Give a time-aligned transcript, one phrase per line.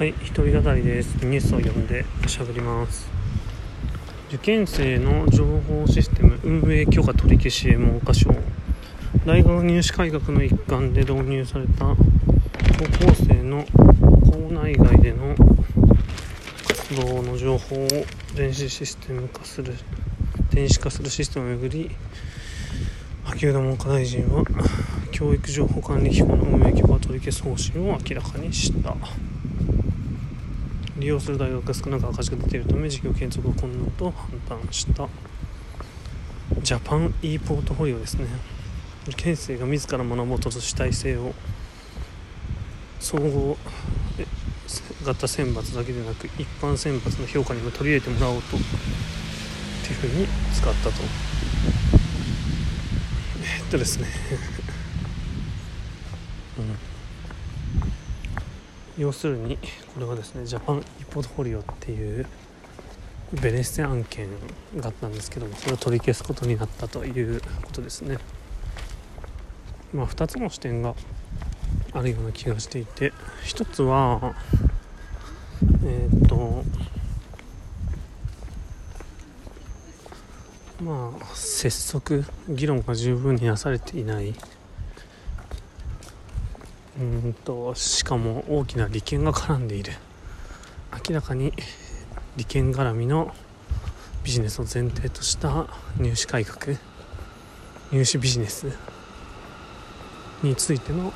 [0.00, 1.16] はい、一人語りです。
[1.26, 3.06] ニュースを読んで喋ります。
[4.30, 8.30] 受験生の情報システム運営許可取り消しへ文科省。
[9.26, 13.66] 大学入試改革の一環で導入された高校生の
[14.24, 15.34] 校内外での
[16.66, 17.88] 活動の情報を
[18.34, 19.74] 電子システム化する
[20.50, 21.90] 電子化するシステムをめぐり
[23.24, 24.44] 萩生田文科大臣は
[25.12, 28.96] 教育情報管理機構の運営許可取り消す方針を明らかにした。
[31.00, 35.08] 利用する大学が少なく赤字が出ているため事業継続が困難と判断した。
[36.62, 38.26] ジャパン e ポートフォリオですね。
[39.08, 41.32] 受験生が自ら学ぼうと主体性を
[43.00, 43.56] 総合
[45.04, 48.60] 型選抜だけでなく一般選抜の評価にも取り入れてもらおうとっ
[49.82, 50.96] ていうふうに使ったと。
[53.42, 54.06] えっとですね。
[56.58, 56.89] うん。
[59.00, 59.56] 要するに
[59.94, 62.26] これはですねジャパンイポートフォリオっていう
[63.32, 64.28] ベネッセ案件
[64.76, 68.18] があったんですけどもそれを取り消すことになったということですね。
[69.94, 70.94] まあ2つの視点が
[71.94, 74.34] あるような気がしていて一つは
[75.82, 76.62] えっ、と
[80.82, 84.34] まあ拙速議論が十分になされていない
[87.00, 89.94] うんとしかも大きな利権が絡んでいる
[91.08, 91.54] 明らかに
[92.36, 93.34] 利権絡みの
[94.22, 95.66] ビジネスを前提とした
[95.98, 96.76] 入試改革
[97.90, 98.66] 入試ビジネス
[100.42, 101.14] についての、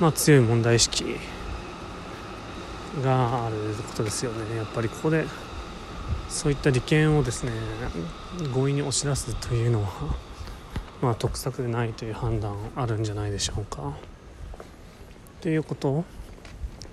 [0.00, 1.16] まあ、強い問題意識
[3.02, 5.26] があることですよねやっぱりここで
[6.30, 7.52] そういった利権をですね
[8.54, 9.90] 強引に押し出すというのは
[11.02, 13.92] まあ得策でないという判断あるんじゃないでしょうか。
[15.44, 16.06] ということ？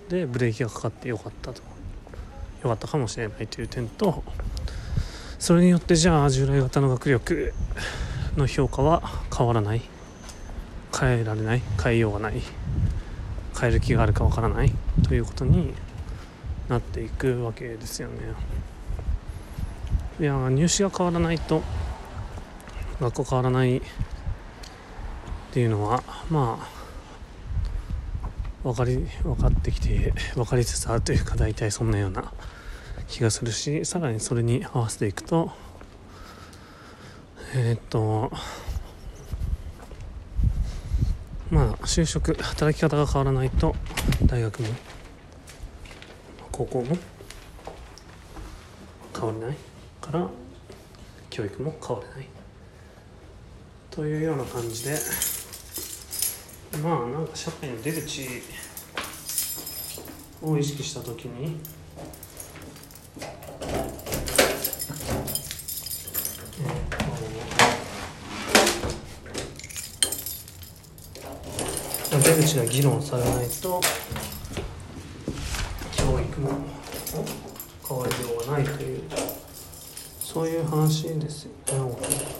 [0.09, 1.61] でブレーキがかかってよかったと。
[1.61, 4.25] よかったかもしれないという点と
[5.39, 7.53] それによってじゃあ従来型の学力
[8.35, 9.01] の評価は
[9.33, 9.81] 変わらない？
[10.99, 11.61] 変えられない？
[11.81, 12.41] 変えようがない？
[13.57, 14.73] 変える気があるかわからない？
[15.07, 15.73] ということに
[16.67, 18.15] なっていくわけですよね。
[20.19, 21.63] いや入試が変わらないと
[22.99, 23.81] 学校変わらないっ
[25.53, 26.80] ていうのはまあ
[28.63, 32.31] 分かり分かってきて分かりつつあるというか大体そんなような
[33.07, 35.51] 気がするしさらにそれに合わせていくと
[37.55, 38.31] えー、っと
[41.49, 43.75] まあ就職働き方が変わらないと
[44.25, 44.67] 大学も
[46.51, 46.97] 高校も
[49.13, 49.57] 変わらない
[49.99, 50.29] から
[51.29, 52.27] 教育も変わらない。
[53.91, 54.95] というような感じで
[56.79, 58.41] まあなんか社会の出口
[60.41, 61.59] を意識した時に
[72.23, 73.81] 出口が議論されないと
[75.91, 76.49] 教育も
[77.87, 79.03] 変わりようがないという
[80.19, 81.51] そういう話ですよ
[81.87, 82.30] ね。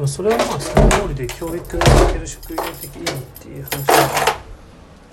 [0.00, 4.40] もそれはまあその通りで教育における職業的意味っていう話が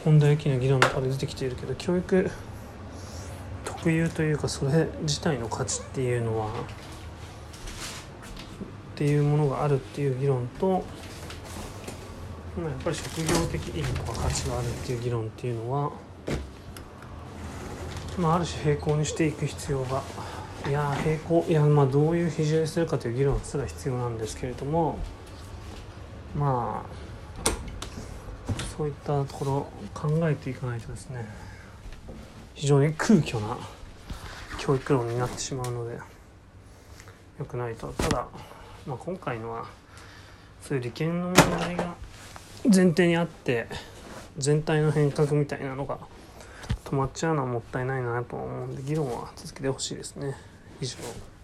[0.06, 2.32] 本題的な議論から出てきているけど教育
[3.66, 6.54] 特有というかそれ自体の価値っていうのはっ
[8.96, 10.86] ていうものがあるっていう議論と、
[12.58, 15.92] まあ、やっぱり職業的意味とか価値があるっていう議論っていうのは、
[18.18, 20.02] まあ、ある種並行にしていく必要が
[20.68, 25.00] いや平行いやまあどういう比重にするかという議論すら必要なんですけれども
[26.36, 26.98] まあ
[28.78, 31.26] そういったところ考えていかないとですね
[32.54, 33.58] 非常に空虚な
[34.60, 35.96] 教育論になってしまうので
[37.40, 37.88] よくないと。
[37.94, 38.28] ただ、
[38.86, 39.66] まあ、今回のは
[40.62, 41.96] そういう利権の問題が
[42.66, 43.68] 前提にあって
[44.38, 46.00] 全体の変革みたいなのが
[46.84, 50.36] 止まっちゃうのはもったいないなと思うんで議論は続けてほしいですね。
[50.80, 51.37] He's full.